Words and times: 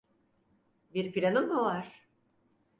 Bir 0.93 1.11
planın 1.11 1.47
mı 1.47 1.61
var? 1.61 2.05